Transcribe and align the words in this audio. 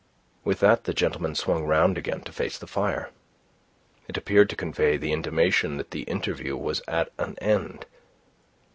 With 0.43 0.61
that 0.61 0.85
the 0.85 0.95
gentleman 0.95 1.35
swung 1.35 1.63
round 1.63 1.95
again 1.95 2.21
to 2.21 2.31
face 2.31 2.57
the 2.57 2.65
fire. 2.65 3.11
It 4.07 4.17
appeared 4.17 4.49
to 4.49 4.55
convey 4.55 4.97
the 4.97 5.11
intimation 5.13 5.77
that 5.77 5.91
the 5.91 6.01
interview 6.05 6.57
was 6.57 6.81
at 6.87 7.09
an 7.19 7.37
end. 7.37 7.85